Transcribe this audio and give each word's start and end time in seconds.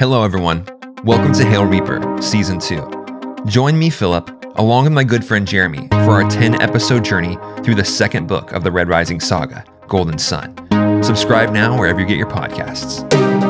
Hello, 0.00 0.24
everyone. 0.24 0.64
Welcome 1.04 1.34
to 1.34 1.44
Hail 1.44 1.66
Reaper, 1.66 2.00
Season 2.22 2.58
2. 2.58 3.42
Join 3.44 3.78
me, 3.78 3.90
Philip, 3.90 4.30
along 4.56 4.84
with 4.84 4.94
my 4.94 5.04
good 5.04 5.22
friend 5.22 5.46
Jeremy, 5.46 5.88
for 5.88 6.12
our 6.12 6.26
10 6.26 6.62
episode 6.62 7.04
journey 7.04 7.36
through 7.62 7.74
the 7.74 7.84
second 7.84 8.26
book 8.26 8.52
of 8.52 8.64
the 8.64 8.72
Red 8.72 8.88
Rising 8.88 9.20
saga, 9.20 9.62
Golden 9.88 10.16
Son. 10.16 10.56
Subscribe 11.02 11.52
now 11.52 11.78
wherever 11.78 12.00
you 12.00 12.06
get 12.06 12.16
your 12.16 12.30
podcasts. 12.30 13.49